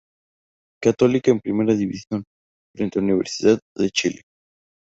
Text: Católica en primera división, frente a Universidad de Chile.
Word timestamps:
Católica 0.81 1.29
en 1.29 1.39
primera 1.41 1.75
división, 1.75 2.23
frente 2.75 2.97
a 2.97 3.03
Universidad 3.03 3.59
de 3.77 3.91
Chile. 3.91 4.21